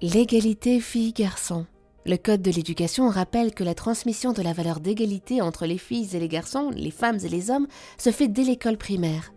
L'égalité 0.00 0.78
filles-garçons. 0.78 1.66
Le 2.06 2.16
Code 2.16 2.40
de 2.40 2.52
l'éducation 2.52 3.08
rappelle 3.08 3.52
que 3.52 3.64
la 3.64 3.74
transmission 3.74 4.32
de 4.32 4.42
la 4.42 4.52
valeur 4.52 4.78
d'égalité 4.78 5.42
entre 5.42 5.66
les 5.66 5.76
filles 5.76 6.10
et 6.14 6.20
les 6.20 6.28
garçons, 6.28 6.70
les 6.70 6.92
femmes 6.92 7.18
et 7.24 7.28
les 7.28 7.50
hommes, 7.50 7.66
se 7.98 8.12
fait 8.12 8.28
dès 8.28 8.44
l'école 8.44 8.76
primaire. 8.76 9.32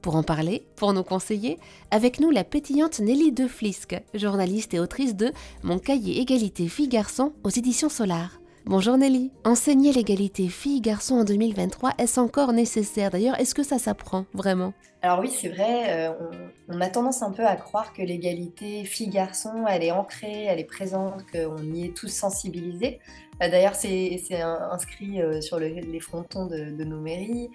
Pour 0.00 0.16
en 0.16 0.22
parler, 0.22 0.64
pour 0.76 0.94
nous 0.94 1.02
conseiller, 1.02 1.58
avec 1.90 2.20
nous 2.20 2.30
la 2.30 2.42
pétillante 2.42 3.00
Nelly 3.00 3.32
Deflisque, 3.32 4.00
journaliste 4.14 4.72
et 4.72 4.80
autrice 4.80 5.14
de 5.14 5.30
Mon 5.62 5.78
cahier 5.78 6.22
égalité 6.22 6.68
filles-garçons 6.68 7.34
aux 7.44 7.50
éditions 7.50 7.90
Solar. 7.90 8.40
Bonjour 8.68 8.98
Nelly. 8.98 9.32
Enseigner 9.46 9.94
l'égalité 9.94 10.46
filles-garçons 10.46 11.14
en 11.14 11.24
2023, 11.24 11.92
est-ce 11.96 12.20
encore 12.20 12.52
nécessaire? 12.52 13.10
D'ailleurs, 13.10 13.40
est-ce 13.40 13.54
que 13.54 13.62
ça 13.62 13.78
s'apprend 13.78 14.26
vraiment? 14.34 14.74
Alors 15.00 15.20
oui, 15.20 15.30
c'est 15.30 15.48
vrai, 15.48 15.86
euh, 15.88 16.12
on, 16.68 16.78
a 16.82 16.88
tendance 16.90 17.22
un 17.22 17.32
peu 17.32 17.46
à 17.46 17.56
croire 17.56 17.94
que 17.94 18.02
l'égalité 18.02 18.84
filles-garçons, 18.84 19.64
elle 19.66 19.84
est 19.84 19.90
ancrée, 19.90 20.44
elle 20.44 20.60
est 20.60 20.64
présente, 20.64 21.24
qu'on 21.32 21.62
y 21.72 21.86
est 21.86 21.96
tous 21.96 22.08
sensibilisés. 22.08 22.98
Euh, 23.42 23.48
d'ailleurs, 23.48 23.74
c'est 23.74 24.20
inscrit 24.42 25.22
euh, 25.22 25.40
sur 25.40 25.58
les 25.58 26.00
frontons 26.00 26.44
de 26.44 26.84
nos 26.84 27.00
mairies. 27.00 27.48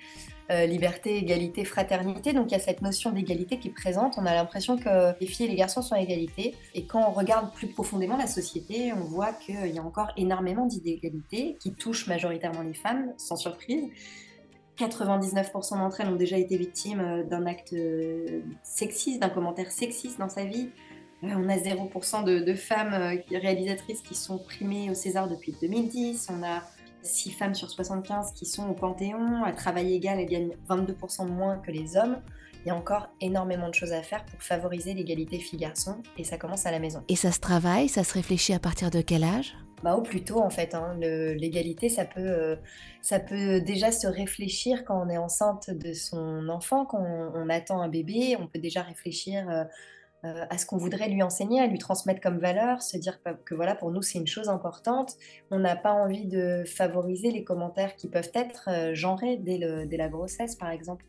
Euh, 0.51 0.65
liberté, 0.65 1.17
égalité, 1.17 1.63
fraternité. 1.63 2.33
Donc 2.33 2.51
il 2.51 2.51
y 2.51 2.57
a 2.57 2.59
cette 2.59 2.81
notion 2.81 3.11
d'égalité 3.11 3.59
qui 3.59 3.69
est 3.69 3.73
présente. 3.73 4.15
On 4.17 4.25
a 4.25 4.35
l'impression 4.35 4.77
que 4.77 5.17
les 5.21 5.25
filles 5.25 5.45
et 5.45 5.49
les 5.49 5.55
garçons 5.55 5.81
sont 5.81 5.95
à 5.95 6.01
égalité. 6.01 6.53
Et 6.73 6.85
quand 6.85 7.01
on 7.07 7.11
regarde 7.11 7.53
plus 7.53 7.67
profondément 7.67 8.17
la 8.17 8.27
société, 8.27 8.91
on 8.91 9.05
voit 9.05 9.31
qu'il 9.31 9.73
y 9.73 9.79
a 9.79 9.81
encore 9.81 10.11
énormément 10.17 10.65
d'inégalités 10.65 11.55
qui 11.61 11.73
touchent 11.73 12.07
majoritairement 12.07 12.61
les 12.61 12.73
femmes, 12.73 13.13
sans 13.15 13.37
surprise. 13.37 13.85
99% 14.77 15.77
d'entre 15.77 16.01
elles 16.01 16.09
ont 16.09 16.15
déjà 16.15 16.37
été 16.37 16.57
victimes 16.57 16.99
euh, 16.99 17.23
d'un 17.23 17.45
acte 17.45 17.71
euh, 17.71 18.41
sexiste, 18.63 19.21
d'un 19.21 19.29
commentaire 19.29 19.71
sexiste 19.71 20.19
dans 20.19 20.29
sa 20.29 20.43
vie. 20.43 20.69
On 21.21 21.47
a 21.47 21.55
0% 21.55 22.25
de, 22.25 22.53
femmes 22.53 23.17
réalisatrices 23.31 24.01
qui 24.01 24.13
sont 24.13 24.39
primées 24.39 24.89
au 24.89 24.93
César 24.93 25.29
depuis 25.29 25.55
2010. 25.61 26.27
On 26.37 26.43
a 26.43 26.63
6 27.03 27.31
femmes 27.31 27.55
sur 27.55 27.69
75 27.69 28.31
qui 28.33 28.45
sont 28.45 28.67
au 28.69 28.73
Panthéon, 28.73 29.43
à 29.43 29.51
travail 29.51 29.93
égal, 29.93 30.19
elles 30.19 30.27
gagnent 30.27 30.55
22% 30.69 31.27
moins 31.27 31.57
que 31.57 31.71
les 31.71 31.97
hommes. 31.97 32.21
Il 32.65 32.69
y 32.69 32.71
a 32.71 32.75
encore 32.75 33.09
énormément 33.19 33.67
de 33.67 33.73
choses 33.73 33.91
à 33.91 34.01
faire 34.01 34.25
pour 34.25 34.41
favoriser 34.41 34.93
l'égalité 34.93 35.37
filles-garçons 35.37 35.97
et 36.17 36.23
ça 36.23 36.37
commence 36.37 36.65
à 36.65 36.71
la 36.71 36.79
maison. 36.79 37.03
Et 37.09 37.17
ça 37.17 37.31
se 37.31 37.39
travaille, 37.39 37.89
ça 37.89 38.05
se 38.05 38.13
réfléchit 38.13 38.53
à 38.53 38.59
partir 38.59 38.89
de 38.89 39.01
quel 39.01 39.23
âge? 39.23 39.53
Bah, 39.83 39.95
au 39.95 40.01
plus 40.01 40.23
tôt 40.23 40.39
en 40.39 40.49
fait. 40.49 40.73
Hein. 40.75 40.95
L'égalité, 40.97 41.89
ça 41.89 42.05
peut, 42.05 42.21
euh, 42.21 42.55
ça 43.01 43.19
peut 43.19 43.59
déjà 43.59 43.91
se 43.91 44.07
réfléchir 44.07 44.85
quand 44.85 45.05
on 45.05 45.09
est 45.09 45.17
enceinte 45.17 45.69
de 45.69 45.91
son 45.91 46.47
enfant, 46.47 46.85
quand 46.85 47.03
on, 47.35 47.49
attend 47.49 47.81
un 47.81 47.89
bébé, 47.89 48.37
on 48.39 48.47
peut 48.47 48.59
déjà 48.59 48.81
réfléchir 48.81 49.49
euh, 49.49 49.65
euh, 50.25 50.45
à 50.49 50.57
ce 50.57 50.65
qu'on 50.65 50.77
voudrait 50.77 51.09
lui 51.09 51.21
enseigner, 51.21 51.59
à 51.59 51.67
lui 51.67 51.77
transmettre 51.77 52.21
comme 52.21 52.39
valeur, 52.39 52.81
se 52.81 52.97
dire 52.97 53.19
que 53.45 53.55
voilà, 53.55 53.75
pour 53.75 53.91
nous, 53.91 54.01
c'est 54.01 54.19
une 54.19 54.27
chose 54.27 54.47
importante. 54.47 55.13
On 55.51 55.59
n'a 55.59 55.75
pas 55.75 55.91
envie 55.91 56.25
de 56.25 56.63
favoriser 56.65 57.31
les 57.31 57.43
commentaires 57.43 57.95
qui 57.95 58.07
peuvent 58.07 58.31
être 58.33 58.69
euh, 58.69 58.95
genrés 58.95 59.37
dès, 59.37 59.57
la 59.57 60.07
grossesse, 60.07 60.55
par 60.55 60.69
exemple. 60.69 61.05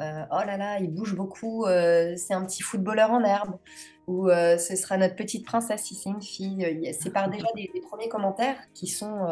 Euh, 0.00 0.22
oh 0.30 0.40
là 0.46 0.56
là, 0.56 0.78
il 0.78 0.90
bouge 0.94 1.16
beaucoup, 1.16 1.66
c'est 1.66 2.32
un 2.32 2.44
petit 2.44 2.62
footballeur 2.62 3.10
en 3.10 3.24
herbe, 3.24 3.58
ou 4.06 4.28
ce 4.28 4.76
sera 4.76 4.96
notre 4.96 5.16
petite 5.16 5.44
princesse 5.44 5.82
si 5.82 5.96
c'est 5.96 6.10
une 6.10 6.22
fille. 6.22 6.94
C'est 7.00 7.10
par 7.10 7.28
déjà 7.30 7.48
des, 7.56 7.68
des, 7.74 7.80
premiers 7.80 8.08
commentaires 8.08 8.56
qui 8.74 8.86
sont 8.86 9.26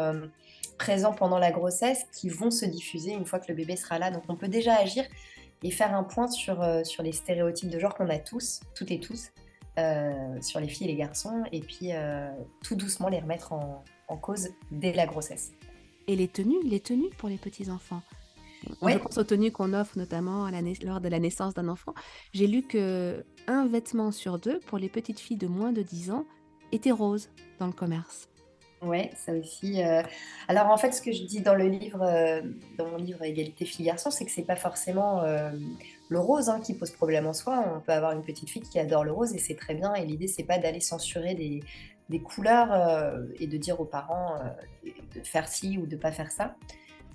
présents 0.77 1.13
pendant 1.13 1.39
la 1.39 1.51
grossesse 1.51 2.05
qui 2.11 2.27
vont 2.27 2.51
se 2.51 2.65
diffuser 2.65 3.13
une 3.13 3.25
fois 3.25 3.39
que 3.39 3.45
le 3.47 3.55
bébé 3.55 3.77
sera 3.77 3.97
là. 3.97 4.11
Donc 4.11 4.23
on 4.27 4.35
peut 4.35 4.49
déjà 4.49 4.75
agir 4.75 5.05
et 5.63 5.71
faire 5.71 5.95
un 5.95 6.03
point 6.03 6.27
sur, 6.27 6.61
euh, 6.61 6.83
sur 6.83 7.03
les 7.03 7.11
stéréotypes 7.11 7.69
de 7.69 7.79
genre 7.79 7.95
qu'on 7.95 8.09
a 8.09 8.19
tous, 8.19 8.59
toutes 8.75 8.91
et 8.91 8.99
tous, 8.99 9.31
euh, 9.79 10.41
sur 10.41 10.59
les 10.59 10.67
filles 10.67 10.87
et 10.87 10.91
les 10.91 10.97
garçons, 10.97 11.43
et 11.51 11.61
puis 11.61 11.91
euh, 11.93 12.29
tout 12.63 12.75
doucement 12.75 13.09
les 13.09 13.19
remettre 13.19 13.53
en, 13.53 13.83
en, 14.07 14.17
cause 14.17 14.49
dès 14.71 14.93
la 14.93 15.05
grossesse. 15.05 15.51
Et 16.07 16.15
les 16.15 16.27
tenues, 16.27 16.63
les 16.63 16.79
tenues 16.79 17.09
pour 17.17 17.29
les 17.29 17.37
petits-enfants 17.37 18.01
ouais. 18.81 18.93
Je 18.93 18.97
pense 18.97 19.17
aux 19.17 19.23
tenues 19.23 19.51
qu'on 19.51 19.73
offre 19.73 19.97
notamment 19.97 20.45
à 20.45 20.51
la 20.51 20.61
lors 20.83 21.01
de 21.01 21.09
la 21.09 21.19
naissance 21.19 21.53
d'un 21.53 21.67
enfant. 21.67 21.93
J'ai 22.33 22.47
lu 22.47 22.63
que 22.63 23.25
un 23.47 23.67
vêtement 23.67 24.11
sur 24.11 24.39
deux 24.39 24.59
pour 24.59 24.77
les 24.77 24.89
petites 24.89 25.19
filles 25.19 25.37
de 25.37 25.47
moins 25.47 25.71
de 25.71 25.81
10 25.81 26.11
ans 26.11 26.25
était 26.71 26.91
rose 26.91 27.29
dans 27.59 27.67
le 27.67 27.73
commerce. 27.73 28.29
Ouais, 28.81 29.09
ça 29.15 29.33
aussi. 29.33 29.83
Euh. 29.83 30.03
Alors 30.47 30.67
en 30.67 30.77
fait, 30.77 30.91
ce 30.91 31.01
que 31.01 31.11
je 31.11 31.23
dis 31.23 31.41
dans 31.41 31.55
le 31.55 31.67
livre, 31.67 32.03
euh, 32.03 32.41
dans 32.77 32.87
mon 32.87 32.97
livre 32.97 33.23
Égalité 33.23 33.65
filles-garçons, 33.65 34.11
c'est 34.11 34.23
que 34.23 34.31
c'est 34.31 34.43
pas 34.43 34.55
forcément 34.55 35.23
euh, 35.23 35.49
le 36.09 36.19
rose 36.19 36.49
hein, 36.49 36.59
qui 36.59 36.75
pose 36.75 36.91
problème 36.91 37.25
en 37.25 37.33
soi. 37.33 37.63
On 37.75 37.79
peut 37.79 37.91
avoir 37.91 38.11
une 38.11 38.21
petite 38.21 38.49
fille 38.49 38.61
qui 38.61 38.79
adore 38.79 39.03
le 39.03 39.11
rose 39.11 39.33
et 39.33 39.39
c'est 39.39 39.55
très 39.55 39.73
bien. 39.73 39.95
Et 39.95 40.05
l'idée, 40.05 40.27
c'est 40.27 40.43
pas 40.43 40.59
d'aller 40.59 40.79
censurer 40.79 41.33
des, 41.33 41.61
couleurs 42.19 43.19
et 43.39 43.47
de 43.47 43.57
dire 43.57 43.81
aux 43.81 43.85
parents 43.85 44.35
de 44.85 45.21
faire 45.23 45.47
ci 45.47 45.77
ou 45.77 45.85
de 45.85 45.97
pas 45.97 46.11
faire 46.11 46.31
ça. 46.31 46.55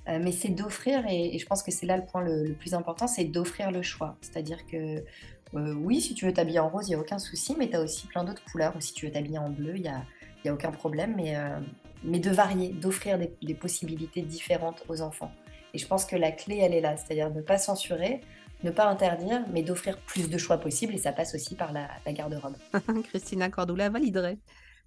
mais 0.07 0.33
c'est 0.33 0.51
d'offrir, 0.51 1.07
et, 1.09 1.39
je 1.39 1.47
pense 1.47 1.63
que 1.63 1.71
c'est 1.71 1.87
là 1.87 1.97
le 1.97 2.05
point 2.05 2.21
le, 2.21 2.45
le 2.45 2.55
plus 2.55 2.75
important, 2.75 3.07
c'est 3.07 3.25
d'offrir 3.25 3.71
le 3.71 3.81
choix. 3.81 4.17
C'est-à-dire 4.21 4.67
que 4.67 5.03
oui, 5.55 6.01
si 6.01 6.15
tu 6.15 6.27
veux 6.27 6.33
t'habiller 6.33 6.59
en 6.59 6.69
rose, 6.69 6.89
il 6.89 6.91
n'y 6.91 6.97
a 6.97 7.01
aucun 7.01 7.19
souci, 7.19 7.55
mais 7.59 7.69
tu 7.69 7.77
as 7.77 7.81
aussi 7.81 8.07
plein 8.07 8.25
d'autres 8.25 8.45
couleurs. 8.45 8.75
Ou 8.77 8.81
si 8.81 8.93
tu 8.93 9.07
veux 9.07 9.13
t'habiller 9.13 9.39
en 9.39 9.49
bleu, 9.49 9.77
il 9.77 9.83
y 9.83 9.89
a 9.89 10.03
il 10.43 10.49
n'y 10.49 10.51
a 10.51 10.55
aucun 10.55 10.71
problème, 10.73 11.15
mais, 11.17 11.37
euh, 11.37 11.59
mais 12.03 12.19
de 12.19 12.31
varier, 12.31 12.71
d'offrir 12.71 13.19
des, 13.19 13.55
possibilités 13.55 14.23
différentes 14.23 14.85
aux 14.89 15.01
enfants. 15.01 15.33
Et 15.75 15.79
je 15.79 15.87
pense 15.87 16.05
que 16.05 16.17
la 16.17 16.33
clé, 16.33 16.59
elle 16.59 16.75
est 16.75 16.81
là, 16.81 16.97
c'est-à-dire 16.97 17.31
ne 17.31 17.41
pas 17.41 17.59
censurer, 17.59 18.21
ne 18.63 18.71
pas 18.71 18.87
interdire, 18.87 19.45
mais 19.53 19.63
d'offrir 19.63 19.99
plus 19.99 20.29
de 20.29 20.39
choix 20.39 20.59
possibles, 20.59 20.95
et 20.95 20.99
ça 20.99 21.13
passe 21.13 21.35
aussi 21.35 21.55
par 21.55 21.73
la, 21.73 21.89
garde-robe. 22.13 22.57
Christina 23.05 23.49
Cordula 23.51 23.89
validerait. 23.89 24.39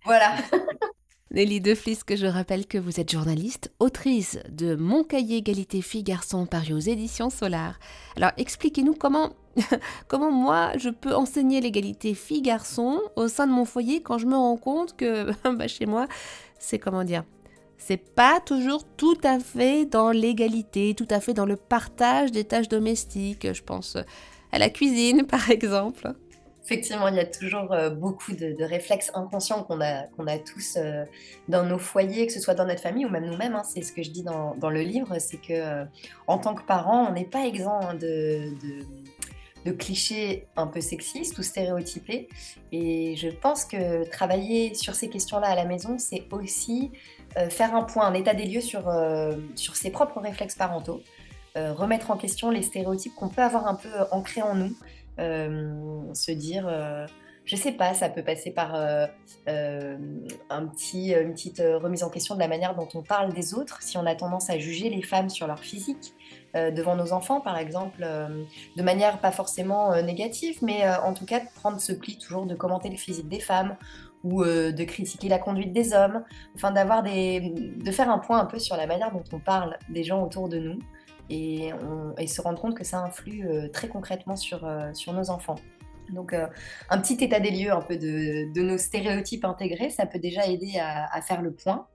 Voilà. 0.03 0.35
Nelly 1.31 1.59
Deflis, 1.59 1.99
que 2.05 2.15
je 2.15 2.27
rappelle 2.27 2.67
que 2.67 2.77
vous 2.77 2.99
êtes 2.99 3.11
journaliste, 3.11 3.71
autrice 3.79 4.37
de 4.49 4.75
Mon 4.75 5.03
cahier 5.03 5.37
égalité 5.37 5.81
filles-garçons 5.81 6.45
paru 6.45 6.73
aux 6.73 6.79
éditions 6.79 7.31
Solar. 7.31 7.79
Alors 8.15 8.31
expliquez-nous 8.37 8.93
comment 8.93 9.33
comment 10.07 10.31
moi 10.31 10.73
je 10.77 10.89
peux 10.89 11.15
enseigner 11.15 11.61
l'égalité 11.61 12.13
filles-garçons 12.13 13.01
au 13.15 13.27
sein 13.27 13.47
de 13.47 13.51
mon 13.51 13.65
foyer 13.65 14.01
quand 14.01 14.17
je 14.17 14.27
me 14.27 14.35
rends 14.35 14.57
compte 14.57 14.95
que 14.95 15.31
bah, 15.55 15.67
chez 15.67 15.87
moi, 15.87 16.07
c'est 16.59 16.79
comment 16.79 17.03
dire 17.03 17.23
c'est 17.77 17.97
pas 17.97 18.39
toujours 18.39 18.83
tout 18.95 19.17
à 19.23 19.39
fait 19.39 19.85
dans 19.85 20.11
l'égalité, 20.11 20.93
tout 20.95 21.07
à 21.09 21.19
fait 21.19 21.33
dans 21.33 21.45
le 21.45 21.55
partage 21.57 22.31
des 22.31 22.43
tâches 22.43 22.69
domestiques. 22.69 23.51
Je 23.51 23.63
pense 23.63 23.97
à 24.51 24.59
la 24.59 24.69
cuisine, 24.69 25.25
par 25.27 25.49
exemple. 25.49 26.13
Effectivement, 26.65 27.07
il 27.09 27.15
y 27.15 27.19
a 27.19 27.25
toujours 27.25 27.71
euh, 27.73 27.91
beaucoup 27.91 28.33
de, 28.33 28.63
réflexes 28.63 29.11
inconscients 29.13 29.63
qu'on 29.63 29.81
a, 29.81 30.07
a 30.07 30.39
tous 30.39 30.77
euh, 30.77 31.05
dans 31.47 31.63
nos 31.63 31.77
foyers, 31.77 32.25
que 32.25 32.33
ce 32.33 32.39
soit 32.39 32.55
dans 32.55 32.65
notre 32.65 32.81
famille 32.81 33.05
ou 33.05 33.09
même 33.09 33.27
nous-mêmes. 33.27 33.53
Hein. 33.53 33.61
C'est 33.63 33.83
ce 33.83 33.93
que 33.93 34.01
je 34.01 34.09
dis 34.09 34.23
dans, 34.23 34.55
le 34.71 34.81
livre, 34.81 35.19
c'est 35.19 35.37
que 35.37 35.53
euh, 35.53 35.85
en 36.25 36.39
tant 36.39 36.55
que 36.55 36.63
parent, 36.63 37.05
on 37.07 37.13
n'est 37.13 37.25
pas 37.25 37.45
exempt 37.45 37.81
hein, 37.83 37.93
de 37.93 38.49
de 39.63 39.71
clichés 39.71 40.45
un 40.57 40.67
peu 40.67 40.79
sexistes 40.79 41.39
ou 41.39 41.43
stéréotypés. 41.43 42.29
Et 42.71 43.15
je 43.15 43.29
pense 43.29 43.65
que 43.65 44.07
travailler 44.09 44.75
sur 44.75 44.93
ces 44.93 45.09
questions-là 45.09 45.47
à 45.47 45.55
la 45.55 45.65
maison, 45.65 45.97
c'est 45.97 46.27
aussi 46.31 46.91
faire 47.49 47.73
un 47.73 47.81
point, 47.81 48.05
un 48.05 48.13
état 48.13 48.35
des 48.35 48.45
lieux 48.45 48.61
sur, 48.61 48.93
sur 49.55 49.75
ses 49.75 49.89
propres 49.89 50.19
réflexes 50.19 50.53
parentaux, 50.53 51.01
remettre 51.55 52.11
en 52.11 52.15
question 52.15 52.51
les 52.51 52.61
stéréotypes 52.61 53.15
qu'on 53.15 53.29
peut 53.29 53.41
avoir 53.41 53.65
un 53.65 53.73
peu 53.73 53.89
ancrés 54.11 54.43
en 54.43 54.53
nous, 54.53 54.75
se 55.17 56.31
dire 56.31 56.67
je 57.45 57.55
sais 57.55 57.71
pas, 57.71 57.93
ça 57.93 58.09
peut 58.09 58.23
passer 58.23 58.49
par 58.49 58.73
euh, 58.75 59.05
euh, 59.47 59.97
un 60.49 60.65
petit, 60.65 61.13
une 61.13 61.33
petite 61.33 61.59
euh, 61.59 61.77
remise 61.77 62.03
en 62.03 62.09
question 62.09 62.33
de 62.33 62.39
la 62.39 62.47
manière 62.47 62.75
dont 62.75 62.87
on 62.95 63.03
parle 63.03 63.33
des 63.33 63.53
autres, 63.53 63.83
si 63.83 63.97
on 63.97 64.05
a 64.07 64.15
tendance 64.15 64.49
à 64.49 64.57
juger 64.57 64.89
les 64.89 65.03
femmes 65.03 65.29
sur 65.29 65.47
leur 65.47 65.59
physique 65.59 66.13
devant 66.55 66.95
nos 66.95 67.11
enfants, 67.11 67.41
par 67.41 67.57
exemple, 67.57 68.07
de 68.77 68.81
manière 68.81 69.19
pas 69.19 69.31
forcément 69.31 70.01
négative, 70.01 70.59
mais 70.61 70.87
en 71.03 71.13
tout 71.13 71.25
cas 71.25 71.41
de 71.41 71.47
prendre 71.53 71.81
ce 71.81 71.91
pli 71.91 72.17
toujours 72.17 72.45
de 72.45 72.55
commenter 72.55 72.87
le 72.87 72.95
physique 72.95 73.27
des 73.27 73.41
femmes 73.41 73.75
ou 74.23 74.41
de 74.41 74.83
critiquer 74.85 75.27
la 75.27 75.37
conduite 75.37 75.73
des 75.73 75.93
hommes, 75.93 76.23
enfin 76.55 76.71
d'avoir 76.71 77.03
des, 77.03 77.41
de 77.51 77.91
faire 77.91 78.09
un 78.09 78.19
point 78.19 78.39
un 78.39 78.45
peu 78.45 78.57
sur 78.57 78.77
la 78.77 78.87
manière 78.87 79.11
dont 79.11 79.23
on 79.33 79.39
parle 79.39 79.77
des 79.89 80.05
gens 80.05 80.23
autour 80.23 80.47
de 80.47 80.57
nous 80.57 80.79
et, 81.29 81.71
se 82.27 82.41
rendre 82.41 82.59
compte 82.59 82.75
que 82.75 82.83
ça 82.83 82.99
influe 82.99 83.47
très 83.71 83.87
concrètement 83.87 84.35
sur, 84.35 84.69
sur 84.93 85.13
nos 85.13 85.29
enfants. 85.29 85.57
Donc, 86.09 86.33
euh, 86.33 86.47
un 86.89 86.99
petit 86.99 87.23
état 87.23 87.39
des 87.39 87.51
lieux 87.51 87.71
un 87.71 87.81
peu 87.81 87.97
de, 87.97 88.61
nos 88.61 88.77
stéréotypes 88.77 89.45
intégrés, 89.45 89.89
ça 89.89 90.05
peut 90.05 90.19
déjà 90.19 90.47
aider 90.47 90.79
à, 90.79 91.21
faire 91.21 91.41
le 91.41 91.51
point. 91.51 91.87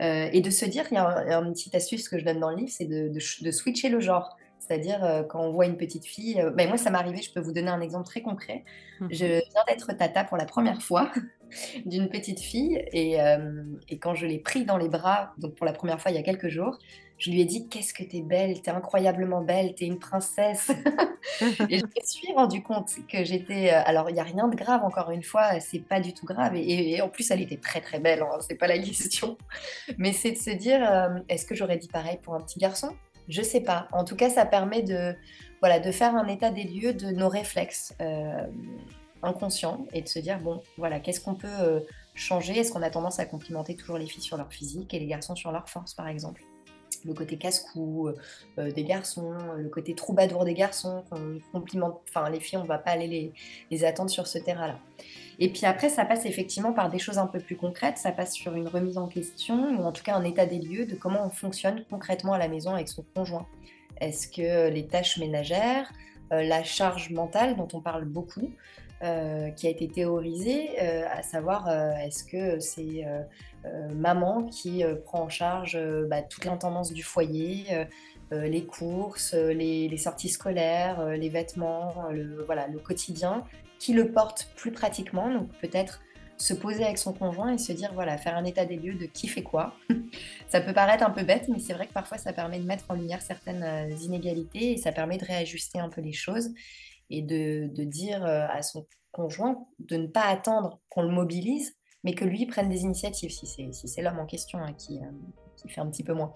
Euh, 0.00 0.28
et 0.32 0.40
de 0.40 0.50
se 0.50 0.64
dire, 0.64 0.84
il 0.90 0.94
y, 0.94 0.98
a 0.98 1.38
une 1.38 1.52
petite 1.52 1.74
astuce 1.74 2.08
que 2.08 2.18
je 2.18 2.24
donne 2.24 2.40
dans 2.40 2.50
le 2.50 2.56
livre, 2.56 2.72
c'est 2.72 2.86
de, 2.86 3.50
switcher 3.50 3.88
le 3.88 4.00
genre. 4.00 4.36
C'est-à-dire, 4.66 5.04
euh, 5.04 5.22
quand 5.22 5.40
on 5.40 5.50
voit 5.50 5.66
une 5.66 5.76
petite 5.76 6.06
fille, 6.06 6.40
euh, 6.40 6.50
ben 6.50 6.68
moi, 6.68 6.78
ça 6.78 6.90
m'est 6.90 6.98
arrivé, 6.98 7.20
je 7.20 7.30
peux 7.30 7.40
vous 7.40 7.52
donner 7.52 7.68
un 7.68 7.82
exemple 7.82 8.06
très 8.06 8.22
concret. 8.22 8.64
Mmh 9.00 9.08
Je 9.10 9.26
viens 9.26 9.64
d'être 9.68 9.92
tata 9.92 10.24
pour 10.24 10.38
la 10.38 10.46
première 10.46 10.80
fois 10.80 11.10
d'une 11.86 12.08
petite 12.08 12.40
fille 12.40 12.82
et, 12.92 13.20
euh, 13.20 13.62
et 13.88 13.98
quand 13.98 14.14
je 14.14 14.26
l'ai 14.26 14.38
pris 14.38 14.64
dans 14.64 14.78
les 14.78 14.88
bras, 14.88 15.34
donc 15.36 15.54
pour 15.54 15.66
la 15.66 15.72
première 15.72 16.00
fois 16.00 16.12
il 16.12 16.14
y 16.14 16.18
a 16.18 16.22
quelques 16.22 16.48
jours, 16.48 16.78
je 17.18 17.30
lui 17.30 17.42
ai 17.42 17.44
dit: 17.44 17.68
«Qu'est-ce 17.68 17.92
que 17.92 18.02
t'es 18.02 18.22
belle, 18.22 18.60
t'es 18.62 18.70
incroyablement 18.70 19.42
belle, 19.42 19.74
t'es 19.74 19.84
une 19.84 19.98
princesse». 19.98 20.70
Et 21.68 21.78
je 21.78 21.84
me 21.84 22.04
suis 22.04 22.32
rendu 22.32 22.62
compte 22.62 22.90
que 23.08 23.22
j'étais, 23.24 23.70
alors 23.70 24.08
il 24.08 24.16
y 24.16 24.20
a 24.20 24.24
rien 24.24 24.48
de 24.48 24.56
grave 24.56 24.82
encore 24.82 25.10
une 25.10 25.22
fois, 25.22 25.60
c'est 25.60 25.78
pas 25.78 26.00
du 26.00 26.12
tout 26.12 26.26
grave 26.26 26.54
et 26.54 26.94
et 26.94 27.02
en 27.02 27.08
plus 27.08 27.30
elle 27.30 27.40
était 27.40 27.56
très, 27.56 27.80
très 27.80 27.98
belle, 27.98 28.22
hein, 28.22 28.38
c'est 28.40 28.56
pas 28.56 28.66
la 28.66 28.78
question. 28.80 29.36
Mais 29.98 30.12
c'est 30.12 30.32
de 30.32 30.38
se 30.38 30.50
dire, 30.50 30.80
«Est-ce 31.28 31.44
que 31.46 31.54
j'aurais 31.54 31.78
dit 31.78 31.88
pareil 31.88 32.18
pour 32.22 32.34
un 32.34 32.40
petit 32.40 32.58
garçon?» 32.58 32.94
Je 33.28 33.42
sais 33.42 33.60
pas. 33.60 33.88
En 33.92 34.04
tout 34.04 34.16
cas, 34.16 34.30
ça 34.30 34.44
permet 34.44 34.82
de, 34.82 35.14
voilà, 35.60 35.80
de 35.80 35.90
faire 35.90 36.14
un 36.14 36.26
état 36.28 36.50
des 36.50 36.64
lieux 36.64 36.92
de 36.92 37.10
nos 37.10 37.28
réflexes 37.28 37.94
euh, 38.00 38.46
inconscients 39.22 39.86
et 39.92 40.02
de 40.02 40.08
se 40.08 40.18
dire, 40.18 40.38
bon, 40.40 40.62
voilà, 40.76 41.00
qu'est-ce 41.00 41.20
qu'on 41.20 41.34
peut 41.34 41.48
euh, 41.60 41.80
changer? 42.14 42.58
Est-ce 42.58 42.72
qu'on 42.72 42.82
a 42.82 42.90
tendance 42.90 43.18
à 43.18 43.26
complimenter 43.26 43.74
toujours 43.74 43.98
les 43.98 44.06
filles 44.06 44.22
sur 44.22 44.36
leur 44.36 44.52
physique 44.52 44.92
et 44.94 44.98
les 44.98 45.06
garçons 45.06 45.34
sur 45.34 45.52
leur 45.52 45.68
force, 45.68 45.94
par 45.94 46.08
exemple? 46.08 46.42
Le 47.04 47.12
côté 47.12 47.36
casse-cou 47.36 48.08
euh, 48.58 48.70
des 48.72 48.84
garçons, 48.84 49.34
le 49.56 49.68
côté 49.68 49.94
troubadour 49.94 50.44
des 50.44 50.54
garçons, 50.54 51.04
qu'on 51.10 51.38
complimente, 51.52 52.00
enfin 52.08 52.28
les 52.30 52.40
filles, 52.40 52.58
on 52.58 52.64
va 52.64 52.78
pas 52.78 52.92
aller 52.92 53.32
les 53.70 53.84
attendre 53.84 54.10
sur 54.10 54.26
ce 54.26 54.38
terrain-là. 54.38 54.78
Et 55.38 55.48
puis 55.48 55.66
après, 55.66 55.88
ça 55.88 56.04
passe 56.04 56.26
effectivement 56.26 56.72
par 56.72 56.90
des 56.90 56.98
choses 56.98 57.18
un 57.18 57.26
peu 57.26 57.40
plus 57.40 57.56
concrètes, 57.56 57.98
ça 57.98 58.12
passe 58.12 58.34
sur 58.34 58.54
une 58.54 58.68
remise 58.68 58.98
en 58.98 59.08
question, 59.08 59.76
ou 59.78 59.84
en 59.84 59.92
tout 59.92 60.02
cas 60.02 60.14
un 60.14 60.24
état 60.24 60.46
des 60.46 60.58
lieux 60.58 60.86
de 60.86 60.94
comment 60.94 61.26
on 61.26 61.30
fonctionne 61.30 61.84
concrètement 61.90 62.34
à 62.34 62.38
la 62.38 62.48
maison 62.48 62.74
avec 62.74 62.88
son 62.88 63.04
conjoint. 63.14 63.46
Est-ce 64.00 64.28
que 64.28 64.70
les 64.70 64.86
tâches 64.86 65.18
ménagères, 65.18 65.92
euh, 66.32 66.42
la 66.42 66.62
charge 66.62 67.10
mentale 67.10 67.56
dont 67.56 67.68
on 67.72 67.80
parle 67.80 68.04
beaucoup, 68.04 68.50
euh, 69.02 69.50
qui 69.50 69.66
a 69.66 69.70
été 69.70 69.88
théorisée, 69.88 70.70
euh, 70.80 71.04
à 71.10 71.22
savoir 71.22 71.68
est-ce 71.98 72.24
que 72.24 72.60
c'est 72.60 73.04
maman 73.94 74.44
qui 74.44 74.84
prend 75.04 75.22
en 75.22 75.28
charge 75.28 75.78
bah, 76.08 76.22
toute 76.22 76.44
l'intendance 76.44 76.92
du 76.92 77.02
foyer, 77.02 77.86
les 78.30 78.64
courses, 78.64 79.34
les, 79.34 79.96
sorties 79.96 80.28
scolaires, 80.28 81.04
les 81.16 81.28
vêtements, 81.28 81.94
voilà, 82.46 82.68
le 82.68 82.78
quotidien, 82.78 83.44
qui 83.84 83.92
le 83.92 84.10
porte 84.10 84.48
plus 84.56 84.72
pratiquement. 84.72 85.30
Donc 85.30 85.52
peut-être 85.60 86.00
se 86.38 86.54
poser 86.54 86.84
avec 86.84 86.96
son 86.96 87.12
conjoint 87.12 87.52
et 87.52 87.58
se 87.58 87.70
dire, 87.72 87.92
voilà, 87.92 88.16
faire 88.16 88.34
un 88.34 88.44
état 88.44 88.64
des 88.64 88.76
lieux 88.76 88.94
de 88.94 89.04
qui 89.04 89.28
fait 89.28 89.42
quoi. 89.42 89.76
ça 90.48 90.62
peut 90.62 90.72
paraître 90.72 91.04
un 91.04 91.10
peu 91.10 91.22
bête, 91.22 91.48
mais 91.48 91.58
c'est 91.58 91.74
vrai 91.74 91.86
que 91.86 91.92
parfois 91.92 92.16
ça 92.16 92.32
permet 92.32 92.58
de 92.58 92.64
mettre 92.64 92.86
en 92.88 92.94
lumière 92.94 93.20
certaines 93.20 93.62
euh, 93.62 93.94
inégalités 94.02 94.72
et 94.72 94.76
ça 94.78 94.90
permet 94.90 95.18
de 95.18 95.26
réajuster 95.26 95.80
un 95.80 95.90
peu 95.90 96.00
les 96.00 96.14
choses 96.14 96.48
et 97.10 97.20
de, 97.20 97.68
de 97.74 97.84
dire 97.84 98.24
euh, 98.24 98.46
à 98.48 98.62
son 98.62 98.86
conjoint 99.12 99.66
de 99.78 99.96
ne 99.98 100.06
pas 100.06 100.24
attendre 100.24 100.80
qu'on 100.88 101.02
le 101.02 101.12
mobilise, 101.12 101.76
mais 102.04 102.14
que 102.14 102.24
lui 102.24 102.46
prenne 102.46 102.70
des 102.70 102.80
initiatives, 102.80 103.30
si 103.30 103.46
c'est 103.46 103.70
si 103.72 104.00
l'homme 104.00 104.18
en 104.18 104.26
question 104.26 104.60
hein, 104.60 104.72
qui, 104.72 104.98
euh, 104.98 105.43
qui, 105.56 105.68
fait 105.68 105.80
un 105.80 105.88
petit 105.88 106.04
peu 106.04 106.12
moins. 106.12 106.32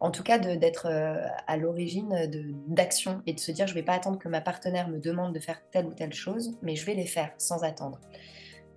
En 0.00 0.10
tout 0.10 0.22
cas, 0.22 0.38
d'être 0.38 0.86
à 0.86 1.56
l'origine 1.56 2.30
d'actions 2.68 3.22
et 3.26 3.34
de 3.34 3.40
se 3.40 3.52
dire, 3.52 3.66
je 3.66 3.72
ne 3.72 3.78
vais 3.78 3.84
pas 3.84 3.92
attendre 3.92 4.18
que 4.18 4.28
ma 4.28 4.40
partenaire 4.40 4.88
me 4.88 4.98
demande 4.98 5.34
de 5.34 5.40
faire 5.40 5.60
telle 5.70 5.86
ou 5.86 5.92
telle 5.92 6.14
chose, 6.14 6.56
mais 6.62 6.74
je 6.74 6.86
vais 6.86 6.94
les 6.94 7.06
faire 7.06 7.32
sans 7.36 7.64
attendre. 7.64 8.00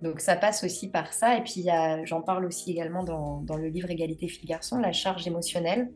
Donc 0.02 0.20
ça 0.20 0.36
passe 0.36 0.64
aussi 0.64 0.88
par 0.90 1.14
ça. 1.14 1.36
Et 1.38 1.42
puis 1.42 1.66
j'en 2.04 2.20
parle 2.20 2.44
aussi 2.44 2.70
également 2.72 3.04
dans, 3.04 3.40
dans, 3.40 3.56
le 3.56 3.68
livre 3.68 3.90
Égalité 3.90 4.28
filles-garçons, 4.28 4.78
la 4.78 4.92
charge 4.92 5.26
émotionnelle, 5.26 5.88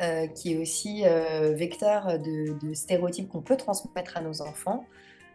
euh, 0.00 0.28
qui 0.28 0.52
est 0.52 0.56
aussi 0.56 1.02
euh, 1.04 1.54
vecteur 1.56 2.20
de, 2.20 2.72
stéréotypes 2.72 3.28
qu'on 3.28 3.42
peut 3.42 3.56
transmettre 3.56 4.16
à 4.16 4.20
nos 4.20 4.42
enfants. 4.42 4.84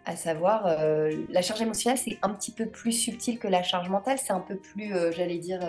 À 0.06 0.16
savoir, 0.16 0.68
euh, 0.68 1.12
la 1.30 1.42
charge 1.42 1.62
émotionnelle, 1.62 1.98
c'est 1.98 2.18
un 2.22 2.30
petit 2.30 2.52
peu 2.52 2.68
plus 2.68 2.94
subtil 2.94 3.40
que 3.40 3.50
la 3.50 3.62
charge 3.62 3.90
mentale, 3.90 4.18
c'est 4.18 4.32
un 4.32 4.40
peu 4.40 4.56
plus, 4.56 4.94
j'allais 5.12 5.38
dire, 5.38 5.60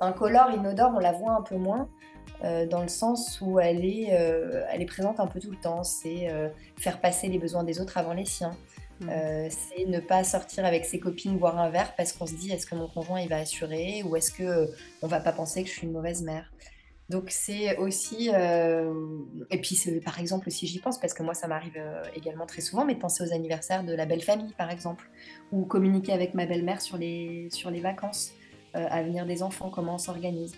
incolore, 0.00 0.50
inodore, 0.50 0.92
on 0.94 0.98
la 0.98 1.12
voit 1.12 1.32
un 1.32 1.42
peu 1.42 1.56
moins. 1.56 1.88
dans 2.42 2.82
le 2.82 2.88
sens 2.88 3.40
où 3.40 3.60
elle 3.60 3.84
est, 3.84 4.08
elle 4.08 4.82
est 4.82 4.86
présente 4.86 5.20
un 5.20 5.26
peu 5.26 5.40
tout 5.40 5.50
le 5.50 5.56
temps. 5.56 5.84
C'est 5.84 6.28
faire 6.78 7.00
passer 7.00 7.28
les 7.28 7.38
besoins 7.38 7.64
des 7.64 7.80
autres 7.80 7.98
avant 7.98 8.12
les 8.12 8.24
siens. 8.24 8.56
Mm. 9.00 9.08
Euh, 9.08 9.48
c'est 9.50 9.86
ne 9.86 9.98
pas 10.00 10.24
sortir 10.24 10.64
avec 10.64 10.84
ses 10.84 11.00
copines 11.00 11.38
boire 11.38 11.58
un 11.58 11.70
verre 11.70 11.94
parce 11.96 12.12
qu'on 12.12 12.26
se 12.26 12.34
dit 12.34 12.52
est-ce 12.52 12.66
que 12.66 12.74
mon 12.74 12.86
conjoint 12.86 13.20
il 13.20 13.28
va 13.28 13.38
assurer 13.38 14.02
ou 14.04 14.14
est-ce 14.16 14.30
que 14.30 14.42
euh, 14.42 14.66
on 15.02 15.06
va 15.06 15.20
pas 15.20 15.32
penser 15.32 15.62
que 15.62 15.68
je 15.68 15.74
suis 15.74 15.86
une 15.86 15.92
mauvaise 15.92 16.22
mère? 16.22 16.52
Donc 17.08 17.30
c'est 17.30 17.76
aussi 17.78 18.30
euh, 18.32 18.92
et 19.50 19.60
puis 19.60 19.74
c'est 19.74 20.00
par 20.00 20.20
exemple 20.20 20.50
si 20.50 20.66
j'y 20.66 20.78
pense 20.78 21.00
parce 21.00 21.14
que 21.14 21.22
moi 21.22 21.34
ça 21.34 21.48
m'arrive 21.48 21.82
également 22.14 22.46
très 22.46 22.60
souvent 22.60 22.84
mais 22.84 22.94
de 22.94 23.00
penser 23.00 23.24
aux 23.24 23.32
anniversaires 23.32 23.82
de 23.82 23.94
la 23.94 24.06
belle 24.06 24.22
famille 24.22 24.52
par 24.56 24.70
exemple 24.70 25.10
ou 25.50 25.64
communiquer 25.64 26.12
avec 26.12 26.34
ma 26.34 26.46
belle-mère 26.46 26.80
sur 26.80 26.98
les 26.98 27.48
sur 27.50 27.70
les 27.70 27.80
vacances 27.80 28.32
à 28.74 29.02
venir 29.02 29.26
des 29.26 29.42
enfants 29.42 29.70
comment 29.70 29.94
on 29.94 29.98
s'organise. 29.98 30.54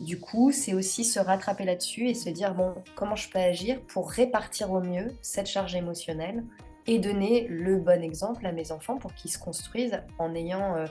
Du 0.00 0.18
coup, 0.18 0.50
c'est 0.50 0.74
aussi 0.74 1.04
se 1.04 1.20
rattraper 1.20 1.64
là-dessus 1.64 2.08
et 2.08 2.14
se 2.14 2.28
dire 2.28 2.54
bon, 2.54 2.74
comment 2.96 3.14
je 3.14 3.28
peux 3.28 3.38
agir 3.38 3.80
pour 3.82 4.10
répartir 4.10 4.72
au 4.72 4.80
mieux 4.80 5.12
cette 5.22 5.46
charge 5.46 5.74
émotionnelle 5.74 6.44
et 6.86 6.98
donner 6.98 7.46
le 7.48 7.76
bon 7.76 8.02
exemple 8.02 8.44
à 8.46 8.52
mes 8.52 8.72
enfants 8.72 8.96
pour 8.96 9.14
qu'ils 9.14 9.30
se 9.30 9.38
construisent 9.38 10.02
en 10.18 10.34
ayant 10.34 10.76
euh, 10.76 10.86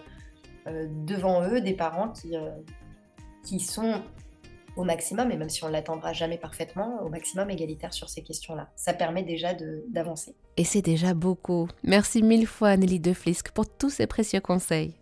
euh, 0.68 0.88
devant 1.06 1.44
eux 1.48 1.60
des 1.60 1.74
parents 1.74 2.10
qui, 2.10 2.38
euh, 2.38 2.50
qui 3.44 3.60
sont 3.60 4.02
au 4.78 4.86
maximum, 4.86 5.30
et 5.32 5.36
même 5.36 5.50
si 5.50 5.66
on 5.66 5.68
l'attendra 5.68 6.14
jamais 6.14 6.38
parfaitement, 6.38 7.02
au 7.04 7.10
maximum 7.10 7.50
égalitaire 7.50 7.94
sur 7.94 8.08
ces 8.08 8.22
questions-là. 8.22 8.70
Ça 8.78 8.94
permet 8.94 9.24
déjà 9.24 9.54
d'avancer. 9.90 10.34
Et 10.56 10.64
c'est 10.64 10.82
déjà 10.82 11.14
beaucoup. 11.14 11.68
Merci 11.84 12.24
mille 12.24 12.48
fois 12.48 12.78
Nelly 12.78 13.02
Deflisque 13.02 13.52
pour 13.52 13.68
tous 13.68 13.90
ces 13.90 14.08
précieux 14.08 14.40
conseils. 14.40 15.01